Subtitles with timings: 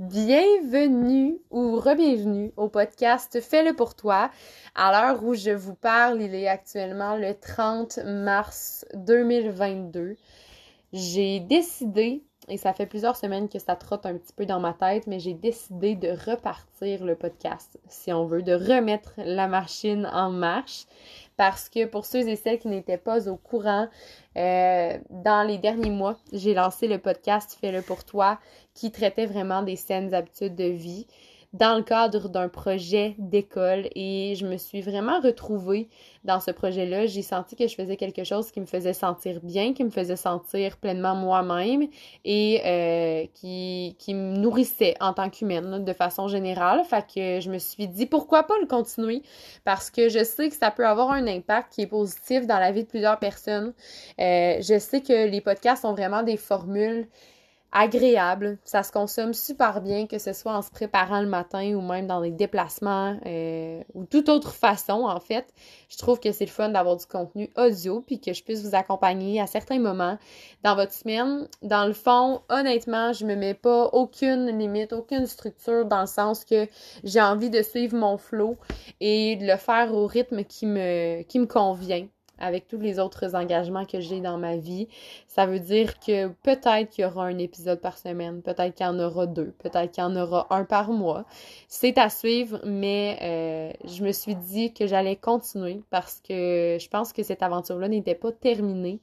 [0.00, 4.30] Bienvenue ou re-bienvenue au podcast Fais-le pour toi.
[4.74, 10.16] À l'heure où je vous parle, il est actuellement le 30 mars 2022.
[10.94, 14.72] J'ai décidé, et ça fait plusieurs semaines que ça trotte un petit peu dans ma
[14.72, 20.08] tête, mais j'ai décidé de repartir le podcast, si on veut, de remettre la machine
[20.10, 20.86] en marche
[21.40, 23.88] parce que pour ceux et celles qui n'étaient pas au courant,
[24.36, 28.38] euh, dans les derniers mois, j'ai lancé le podcast Fais-le pour toi
[28.74, 31.06] qui traitait vraiment des saines habitudes de vie
[31.52, 35.88] dans le cadre d'un projet d'école et je me suis vraiment retrouvée
[36.22, 37.06] dans ce projet-là.
[37.06, 40.16] J'ai senti que je faisais quelque chose qui me faisait sentir bien, qui me faisait
[40.16, 41.88] sentir pleinement moi-même
[42.24, 46.84] et euh, qui, qui me nourrissait en tant qu'humaine de façon générale.
[46.84, 49.22] Fait que je me suis dit pourquoi pas le continuer?
[49.64, 52.70] Parce que je sais que ça peut avoir un impact qui est positif dans la
[52.70, 53.72] vie de plusieurs personnes.
[54.20, 57.08] Euh, je sais que les podcasts sont vraiment des formules
[57.72, 58.58] agréable.
[58.64, 62.06] Ça se consomme super bien, que ce soit en se préparant le matin ou même
[62.06, 65.52] dans des déplacements euh, ou toute autre façon, en fait.
[65.88, 68.74] Je trouve que c'est le fun d'avoir du contenu audio puis que je puisse vous
[68.74, 70.18] accompagner à certains moments
[70.64, 71.48] dans votre semaine.
[71.62, 76.44] Dans le fond, honnêtement, je me mets pas aucune limite, aucune structure dans le sens
[76.44, 76.66] que
[77.04, 78.56] j'ai envie de suivre mon flow
[79.00, 82.06] et de le faire au rythme qui me, qui me convient
[82.40, 84.88] avec tous les autres engagements que j'ai dans ma vie.
[85.26, 88.88] Ça veut dire que peut-être qu'il y aura un épisode par semaine, peut-être qu'il y
[88.88, 91.24] en aura deux, peut-être qu'il y en aura un par mois.
[91.68, 96.88] C'est à suivre, mais euh, je me suis dit que j'allais continuer parce que je
[96.88, 99.00] pense que cette aventure-là n'était pas terminée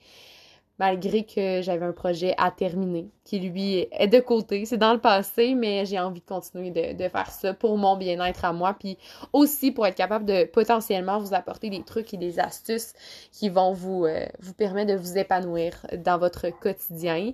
[0.79, 4.65] malgré que j'avais un projet à terminer qui lui est de côté.
[4.65, 8.45] C'est dans le passé, mais j'ai envie de continuer de, faire ça pour mon bien-être
[8.45, 8.97] à moi, puis
[9.33, 12.93] aussi pour être capable de potentiellement vous apporter des trucs et des astuces
[13.31, 17.33] qui vont vous, euh, vous permettre de vous épanouir dans votre quotidien.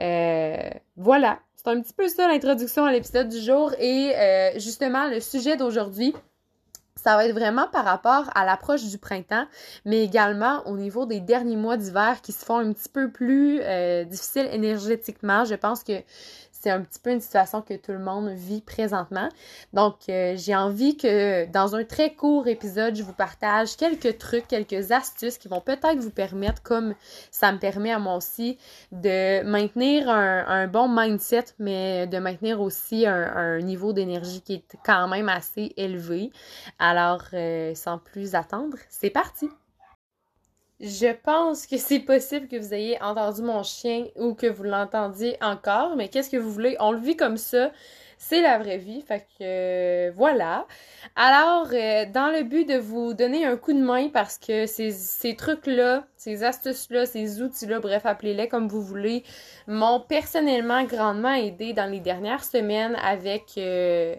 [0.00, 5.08] Euh, voilà, c'est un petit peu ça l'introduction à l'épisode du jour et euh, justement
[5.08, 6.14] le sujet d'aujourd'hui
[7.02, 9.46] ça va être vraiment par rapport à l'approche du printemps,
[9.84, 13.60] mais également au niveau des derniers mois d'hiver qui se font un petit peu plus
[13.62, 15.44] euh, difficiles énergétiquement.
[15.44, 16.02] Je pense que
[16.60, 19.30] c'est un petit peu une situation que tout le monde vit présentement.
[19.72, 24.46] Donc, euh, j'ai envie que dans un très court épisode, je vous partage quelques trucs,
[24.46, 26.94] quelques astuces qui vont peut-être vous permettre, comme
[27.30, 28.58] ça me permet à moi aussi,
[28.92, 35.08] de maintenir un, bon mindset, mais de maintenir aussi un, niveau d'énergie qui est quand
[35.08, 36.30] même assez élevé.
[36.78, 39.48] Alors, euh, sans plus attendre, c'est parti!
[40.80, 45.36] Je pense que c'est possible que vous ayez entendu mon chien ou que vous l'entendiez
[45.42, 46.74] encore, mais qu'est-ce que vous voulez?
[46.80, 47.70] On le vit comme ça.
[48.16, 49.02] C'est la vraie vie.
[49.02, 50.66] Fait que euh, voilà.
[51.16, 54.90] Alors, euh, dans le but de vous donner un coup de main parce que ces,
[54.90, 59.22] ces trucs-là, ces astuces-là, ces outils-là, bref, appelez-les comme vous voulez,
[59.66, 64.16] m'ont personnellement grandement aidé dans les dernières semaines avec euh,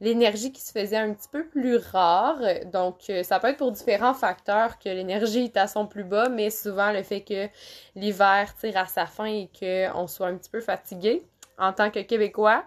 [0.00, 2.40] l'énergie qui se faisait un petit peu plus rare.
[2.72, 6.28] Donc, euh, ça peut être pour différents facteurs que l'énergie est à son plus bas,
[6.28, 7.48] mais souvent le fait que
[7.96, 11.22] l'hiver tire à sa fin et qu'on soit un petit peu fatigué
[11.58, 12.64] en tant que Québécois.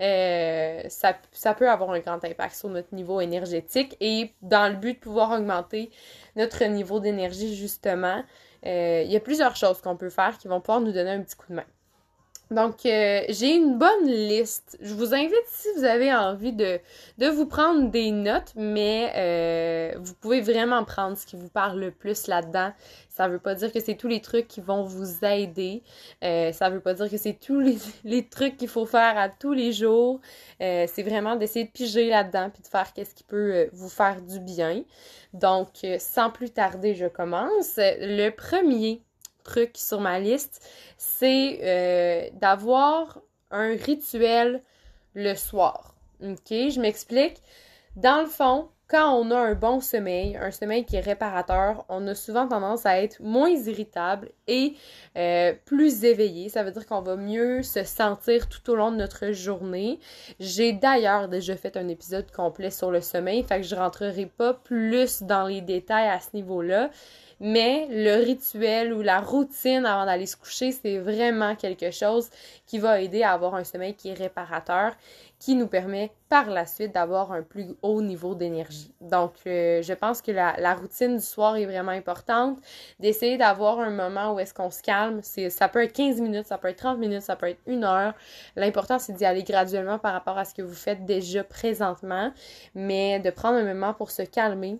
[0.00, 4.94] Euh, ça, peut avoir un grand impact sur notre niveau énergétique et dans le but
[4.94, 5.90] de pouvoir augmenter
[6.36, 8.22] notre niveau d'énergie justement,
[8.64, 11.20] euh, il y a plusieurs choses qu'on peut faire qui vont pouvoir nous donner un
[11.20, 11.66] petit coup de main.
[12.50, 14.76] Donc, euh, j'ai une bonne liste.
[14.80, 16.80] Je vous invite, si vous avez envie de,
[17.18, 21.78] de vous prendre des notes, mais euh, vous pouvez vraiment prendre ce qui vous parle
[21.78, 22.72] le plus là-dedans.
[23.08, 25.84] Ça veut pas dire que c'est tous les trucs qui vont vous aider.
[26.24, 29.28] Euh, ça veut pas dire que c'est tous les, les trucs qu'il faut faire à
[29.28, 30.20] tous les jours.
[30.58, 34.40] C'est vraiment d'essayer de piger là-dedans puis de faire qu'est-ce qui peut vous faire du
[34.40, 34.82] bien.
[35.34, 37.74] Donc, sans plus tarder, je commence.
[37.76, 39.02] Le premier
[39.74, 40.66] sur ma liste,
[40.96, 44.62] c'est euh, d'avoir un rituel
[45.14, 45.94] le soir.
[46.22, 46.50] OK?
[46.50, 47.42] Je m'explique.
[47.96, 52.08] Dans le fond, quand on a un bon sommeil, un sommeil qui est réparateur, on
[52.08, 54.74] a souvent tendance à être moins irritable et
[55.16, 56.48] euh, plus éveillé.
[56.48, 60.00] Ça veut dire qu'on va mieux se sentir tout au long de notre journée.
[60.40, 64.54] J'ai d'ailleurs déjà fait un épisode complet sur le sommeil, fait que je rentrerai pas
[64.54, 66.90] plus dans les détails à ce niveau-là
[67.40, 72.28] mais le rituel ou la routine avant d'aller se coucher, c'est vraiment quelque chose
[72.66, 74.92] qui va aider à avoir un sommeil qui est réparateur,
[75.38, 78.92] qui nous permet par la suite d'avoir un plus haut niveau d'énergie.
[79.00, 82.58] Donc, euh, je pense que la, la, routine du soir est vraiment importante,
[83.00, 85.22] d'essayer d'avoir un moment où est-ce qu'on se calme.
[85.22, 88.12] Ça peut être 15 minutes, ça peut être 30 minutes, ça peut être une heure.
[88.54, 92.32] L'important, c'est d'y aller graduellement par rapport à ce que vous faites déjà présentement,
[92.74, 94.78] mais de prendre un moment pour se calmer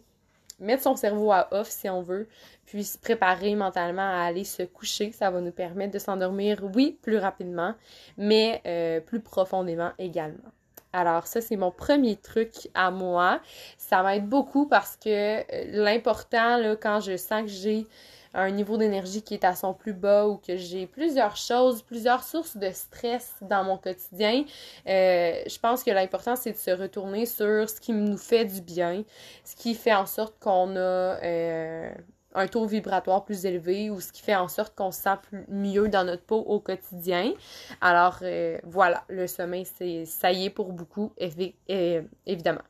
[0.61, 2.29] mettre son cerveau à off si on veut,
[2.67, 5.13] puis se préparer mentalement à aller se coucher.
[5.13, 7.75] Ça va nous permettre de s'endormir, oui, plus rapidement,
[8.17, 10.51] mais euh, plus profondément également.
[10.93, 13.41] Alors ça, c'est mon premier truc à moi.
[13.79, 17.87] Ça m'aide beaucoup parce que euh, l'important, là, quand je sens que j'ai
[18.35, 22.23] un niveau d'énergie qui est à son plus bas ou que j'ai plusieurs choses, plusieurs
[22.23, 24.45] sources de stress dans mon quotidien,
[24.87, 28.61] euh, je pense que l'important, c'est de se retourner sur ce qui nous fait du
[28.61, 29.05] bien,
[29.45, 30.79] ce qui fait en sorte qu'on a
[31.23, 31.91] euh,
[32.35, 35.17] un taux vibratoire plus élevé ou ce qui fait en sorte qu'on se sent
[35.49, 37.33] mieux dans notre peau au quotidien.
[37.81, 42.63] Alors euh, voilà, le sommeil, c'est ça y est pour beaucoup, évidemment.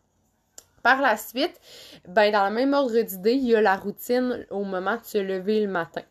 [0.83, 1.61] Par la suite,
[2.09, 5.19] ben dans le même ordre d'idée, il y a la routine au moment de se
[5.19, 6.03] lever le matin.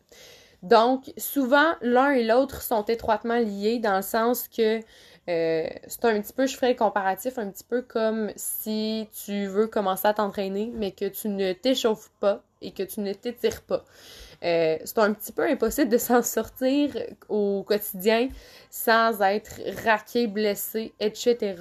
[0.62, 4.80] Donc, souvent, l'un et l'autre sont étroitement liés dans le sens que
[5.28, 9.46] euh, c'est un petit peu, je ferais le comparatif, un petit peu comme si tu
[9.46, 13.62] veux commencer à t'entraîner, mais que tu ne t'échauffes pas et que tu ne t'étires
[13.62, 13.84] pas.
[14.42, 16.96] Euh, c'est un petit peu impossible de s'en sortir
[17.28, 18.28] au quotidien
[18.70, 21.56] sans être raqué, blessé, etc.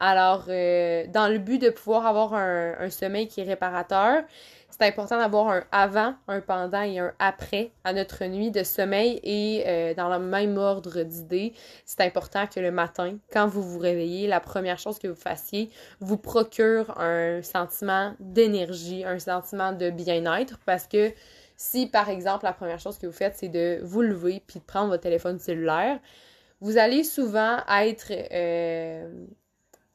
[0.00, 4.22] Alors, euh, dans le but de pouvoir avoir un, sommeil qui est réparateur,
[4.68, 9.20] c'est important d'avoir un avant, un pendant et un après à notre nuit de sommeil
[9.22, 13.78] et euh, dans le même ordre d'idées, c'est important que le matin, quand vous vous
[13.78, 15.70] réveillez, la première chose que vous fassiez
[16.00, 21.12] vous procure un sentiment d'énergie, un sentiment de bien-être parce que
[21.62, 24.64] si, par exemple, la première chose que vous faites, c'est de vous lever puis de
[24.64, 26.00] prendre votre téléphone cellulaire,
[26.62, 29.26] vous allez souvent être euh,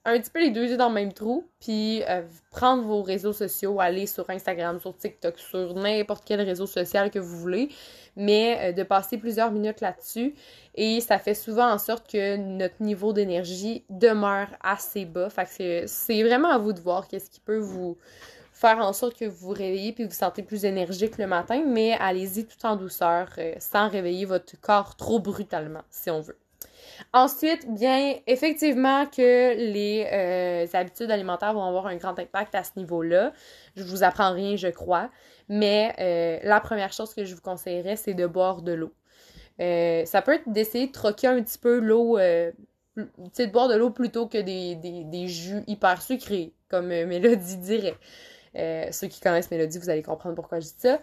[0.05, 2.21] un petit peu les deux yeux dans le même trou, puis euh,
[2.51, 7.17] prendre vos réseaux sociaux, aller sur Instagram, sur TikTok, sur n'importe quel réseau social que
[7.17, 7.69] vous voulez,
[8.15, 10.35] mais euh, de passer plusieurs minutes là-dessus.
[10.75, 15.31] Et ça fait souvent en sorte que notre niveau d'énergie demeure assez bas.
[15.31, 17.97] Fait que c'est vraiment à vous de voir qu'est-ce qui peut vous
[18.55, 21.61] faire en sorte que vous vous réveillez puis vous vous sentez plus énergique le matin,
[21.67, 26.37] mais allez-y tout en douceur, euh, sans réveiller votre corps trop brutalement, si on veut.
[27.11, 32.71] Ensuite, bien, effectivement que les euh, habitudes alimentaires vont avoir un grand impact à ce
[32.77, 33.33] niveau-là.
[33.75, 35.09] Je vous apprends rien, je crois.
[35.49, 38.93] Mais euh, la première chose que je vous conseillerais, c'est de boire de l'eau.
[39.59, 44.27] ça peut être d'essayer de troquer un petit peu l'eau, de boire de l'eau plutôt
[44.27, 47.97] que des, des, des, jus hyper sucrés, comme Mélodie dirait.
[48.55, 50.99] Euh, ceux qui connaissent Mélodie, vous allez comprendre pourquoi je dis ça.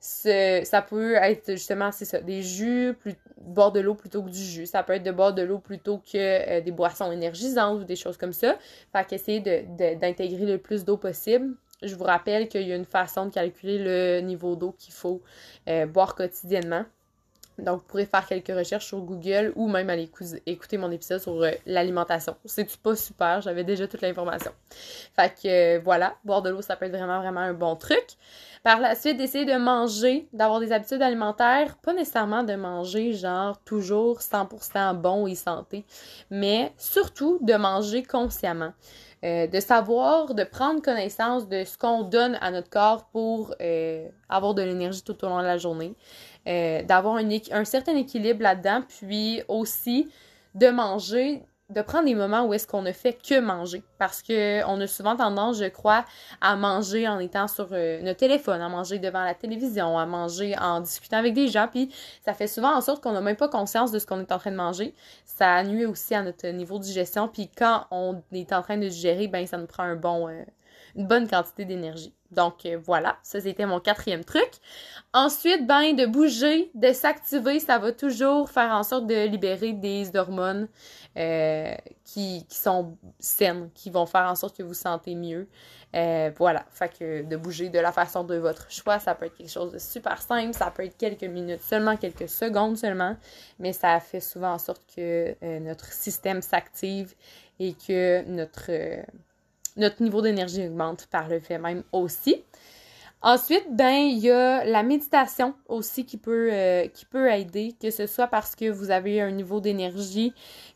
[0.00, 4.42] Ça peut être justement, c'est ça, des jus, plus, boire de l'eau plutôt que du
[4.42, 4.66] jus.
[4.66, 7.96] Ça peut être de boire de l'eau plutôt que euh, des boissons énergisantes ou des
[7.96, 8.56] choses comme ça.
[8.92, 11.54] Fait qu'essayer d'intégrer le plus d'eau possible.
[11.82, 15.22] Je vous rappelle qu'il y a une façon de calculer le niveau d'eau qu'il faut
[15.68, 16.84] euh, boire quotidiennement.
[17.58, 20.10] Donc, vous pourrez faire quelques recherches sur Google ou même aller
[20.46, 22.36] écouter mon épisode sur euh, l'alimentation.
[22.44, 24.52] C'est pas super, j'avais déjà toute l'information.
[25.14, 28.04] Fait que euh, voilà, boire de l'eau, ça peut être vraiment, vraiment un bon truc.
[28.62, 33.58] Par la suite, d'essayer de manger, d'avoir des habitudes alimentaires, pas nécessairement de manger genre
[33.62, 35.84] toujours 100% bon et santé,
[36.30, 38.72] mais surtout de manger consciemment.
[39.26, 43.54] Euh, de savoir, de prendre connaissance de ce qu'on donne à notre corps pour
[44.28, 45.94] avoir de l'énergie tout au long de la journée.
[46.48, 50.08] Euh, d'avoir un, un, certain équilibre là-dedans, puis aussi
[50.54, 53.82] de manger, de prendre des moments où est-ce qu'on ne fait que manger.
[53.98, 56.04] Parce que on a souvent tendance, je crois,
[56.40, 60.56] à manger en étant sur euh, notre téléphone, à manger devant la télévision, à manger
[60.58, 61.92] en discutant avec des gens, puis
[62.24, 64.38] ça fait souvent en sorte qu'on n'a même pas conscience de ce qu'on est en
[64.38, 64.94] train de manger.
[65.24, 68.88] Ça nuit aussi à notre niveau de digestion, puis quand on est en train de
[68.88, 70.44] digérer, ben ça nous prend un bon, euh,
[70.94, 72.15] une bonne quantité d'énergie.
[72.30, 74.50] Donc euh, voilà, ça c'était mon quatrième truc.
[75.12, 80.14] Ensuite, ben de bouger, de s'activer, ça va toujours faire en sorte de libérer des
[80.16, 80.68] hormones
[81.16, 85.48] euh, qui, qui, sont saines, qui vont faire en sorte que vous sentez mieux.
[85.94, 89.36] Euh, voilà, fait que de bouger de la façon de votre choix, ça peut être
[89.36, 93.16] quelque chose de super simple, ça peut être quelques minutes seulement, quelques secondes seulement,
[93.58, 97.14] mais ça fait souvent en sorte que notre système s'active
[97.58, 98.70] et que notre
[99.76, 102.42] notre niveau d'énergie augmente par le fait même aussi.
[103.22, 106.86] Ensuite, ben, il y a la méditation aussi qui peut, euh,
[107.32, 110.32] aider, que ce soit parce que vous avez un niveau d'énergie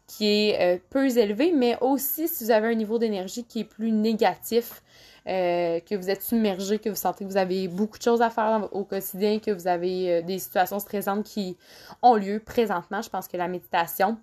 [0.07, 3.65] qui est euh, peu élevé, mais aussi si vous avez un niveau d'énergie qui est
[3.65, 4.83] plus négatif,
[5.29, 8.31] euh, que vous êtes submergé, que vous sentez que vous avez beaucoup de choses à
[8.31, 11.57] faire au quotidien, que vous avez des situations stressantes qui
[12.03, 13.03] ont lieu présentement.
[13.03, 14.19] Je pense que la méditation,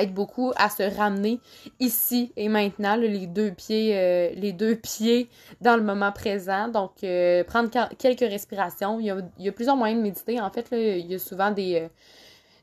[0.00, 1.40] aide beaucoup à se ramener
[1.80, 5.28] ici et maintenant, les deux pieds, euh, les deux pieds
[5.60, 6.68] dans le moment présent.
[6.68, 9.00] Donc, euh, prendre quelques respirations.
[9.00, 9.06] Il
[9.38, 10.40] y, a, plusieurs moyens de méditer.
[10.40, 11.88] En fait, il y a souvent des, euh,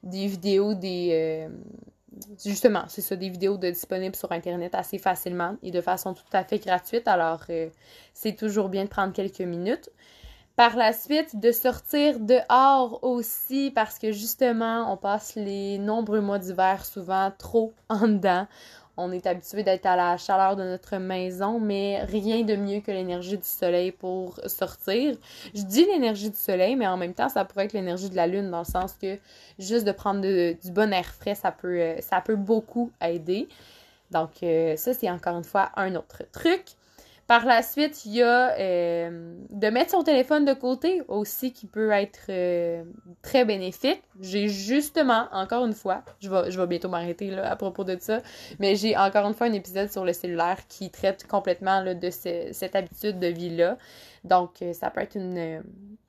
[0.04, 1.48] vidéos, des,
[2.44, 6.24] justement, c'est ça, des vidéos de disponibles sur Internet assez facilement et de façon tout
[6.34, 7.08] à fait gratuite.
[7.08, 7.42] Alors,
[8.14, 9.90] c'est toujours bien de prendre quelques minutes.
[10.60, 16.38] Par la suite, de sortir dehors aussi parce que justement, on passe les nombreux mois
[16.38, 18.46] d'hiver souvent trop en dedans.
[18.98, 22.92] On est habitué d'être à la chaleur de notre maison, mais rien de mieux que
[22.92, 25.16] l'énergie du soleil pour sortir.
[25.56, 28.28] Je dis l'énergie du soleil, mais en même temps, ça pourrait être l'énergie de la
[28.28, 29.18] lune, dans le sens que
[29.60, 33.48] juste de prendre du bon air frais, ça peut, euh, ça peut beaucoup aider.
[34.12, 36.66] Donc, euh, ça, c'est encore une fois un autre truc.
[37.30, 41.68] Par la suite, il y a euh, de mettre son téléphone de côté aussi qui
[41.68, 42.84] peut être euh,
[43.22, 44.02] très bénéfique.
[44.20, 48.24] J'ai justement, encore une fois, je vais, je vais bientôt m'arrêter à propos de ça,
[48.58, 52.76] mais j'ai encore une fois un épisode sur le cellulaire qui traite complètement de cette
[52.76, 53.78] habitude de vie-là.
[54.24, 55.62] Donc, euh, ça peut être une,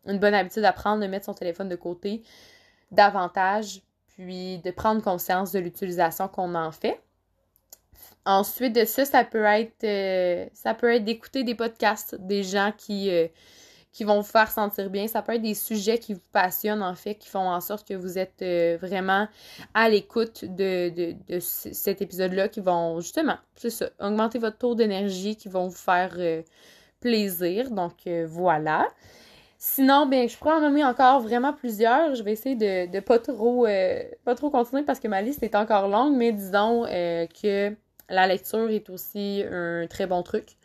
[0.07, 2.23] une bonne habitude à prendre de mettre son téléphone de côté
[2.93, 6.99] davantage, puis de prendre conscience de l'utilisation qu'on en fait.
[8.26, 12.71] Ensuite de ça, ça peut être euh, ça peut être d'écouter des podcasts, des gens
[12.76, 13.28] qui, euh,
[13.92, 15.09] qui vont vous faire sentir bien.
[15.09, 17.95] Ça peut être des sujets qui vous passionnent, en fait, qui font en sorte que
[17.95, 19.26] vous êtes euh, vraiment
[19.73, 20.90] à l'écoute de,
[21.28, 25.76] de, cet épisode-là, qui vont justement, c'est ça, augmenter votre taux d'énergie, qui vont vous
[25.76, 26.16] faire
[27.00, 27.71] plaisir.
[27.71, 28.87] Donc voilà.
[29.57, 32.14] Sinon, ben, je pourrais en nommer encore vraiment plusieurs.
[32.14, 33.66] Je vais essayer de, de pas trop
[34.25, 37.75] pas trop continuer parce que ma liste est encore longue, mais disons que
[38.11, 40.57] la lecture est aussi un très bon truc.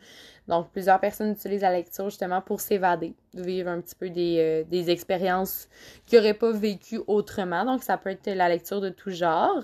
[0.48, 4.86] Donc, plusieurs personnes utilisent la lecture justement pour s'évader, vivre un petit peu des, euh,
[4.86, 5.68] expériences
[6.06, 7.64] qu'ils n'auraient pas vécues autrement.
[7.64, 9.62] Donc, ça peut être la lecture de tout genre.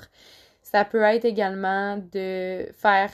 [0.62, 3.10] Ça peut être également de faire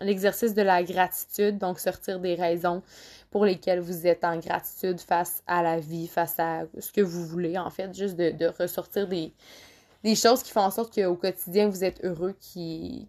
[0.00, 2.82] l'exercice de la gratitude, donc sortir des raisons
[3.30, 7.26] pour lesquelles vous êtes en gratitude face à la vie, face à ce que vous
[7.26, 9.32] voulez, en fait, juste de, ressortir des,
[10.02, 13.06] des choses qui font en sorte qu'au quotidien, vous êtes heureux, qui,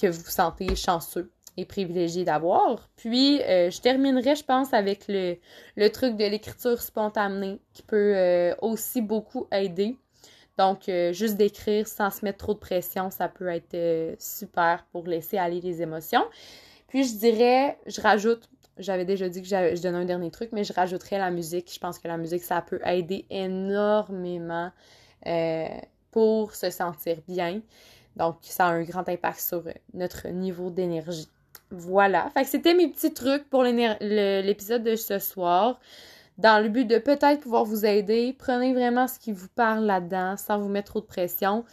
[0.00, 2.88] que vous vous sentez chanceux et privilégié d'avoir.
[2.96, 5.36] Puis, euh, je terminerai, je pense, avec le,
[5.76, 9.96] le truc de l'écriture spontanée qui peut euh, aussi beaucoup aider.
[10.56, 13.76] Donc, euh, juste d'écrire sans se mettre trop de pression, ça peut être
[14.20, 16.24] super pour laisser aller les émotions.
[16.86, 20.62] Puis, je dirais, je rajoute, j'avais déjà dit que je donnais un dernier truc, mais
[20.62, 21.72] je rajouterais la musique.
[21.74, 24.70] Je pense que la musique, ça peut aider énormément
[26.12, 27.60] pour se sentir bien.
[28.18, 29.62] Donc, ça a un grand impact sur
[29.94, 31.28] notre niveau d'énergie.
[31.70, 32.30] Voilà.
[32.30, 35.78] Fait que c'était mes petits trucs pour l'épisode de ce soir.
[36.36, 40.36] Dans le but de peut-être pouvoir vous aider, prenez vraiment ce qui vous parle là-dedans
[40.36, 41.64] sans vous mettre trop de pression.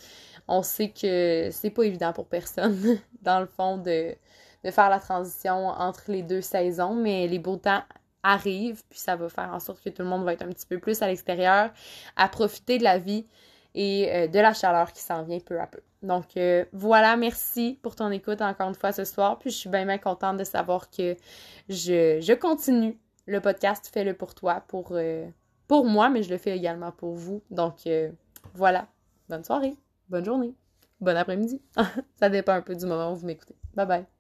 [0.47, 4.15] On sait que c'est pas évident pour personne, dans le fond, de,
[4.63, 7.83] de faire la transition entre les deux saisons, mais les beaux temps
[8.23, 10.65] arrivent, puis ça va faire en sorte que tout le monde va être un petit
[10.65, 11.71] peu plus à l'extérieur,
[12.15, 13.27] à profiter de la vie
[13.75, 15.81] et euh, de la chaleur qui s'en vient peu à peu.
[16.01, 19.37] Donc euh, voilà, merci pour ton écoute encore une fois ce soir.
[19.37, 21.15] Puis je suis bien, bien contente de savoir que
[21.69, 25.27] je, continue le podcast Fais-le pour toi, pour, euh,
[25.67, 27.43] pour moi, mais je le fais également pour vous.
[27.51, 27.87] Donc
[28.53, 28.87] voilà,
[29.29, 29.75] bonne soirée,
[30.09, 30.55] bonne journée,
[31.01, 31.61] bon après-midi.
[32.15, 33.55] Ça dépend un peu du moment où vous m'écoutez.
[33.75, 34.14] Bye bye.